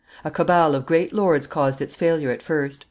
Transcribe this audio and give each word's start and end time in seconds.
A 0.25 0.31
cabal 0.31 0.73
of 0.73 0.87
great 0.87 1.13
lords 1.13 1.45
caused 1.45 1.79
its 1.79 1.93
failure 1.95 2.31
at 2.31 2.41
first. 2.41 2.79